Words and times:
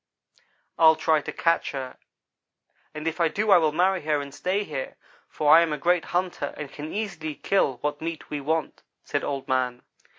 "'I'll 0.79 0.95
try 0.95 1.21
to 1.21 1.31
catch 1.31 1.73
her, 1.73 1.97
and 2.91 3.07
if 3.07 3.21
I 3.21 3.27
do 3.27 3.51
I 3.51 3.59
will 3.59 3.71
marry 3.71 4.01
her 4.01 4.19
and 4.19 4.33
stay 4.33 4.63
here, 4.63 4.95
for 5.29 5.55
I 5.55 5.61
am 5.61 5.71
a 5.71 5.77
great 5.77 6.05
hunter 6.05 6.55
and 6.57 6.71
can 6.73 6.91
easily 6.91 7.35
kill 7.35 7.75
what 7.81 8.01
meat 8.01 8.31
we 8.31 8.41
want,' 8.41 8.81
said 9.03 9.23
Old 9.23 9.47
man. 9.47 9.83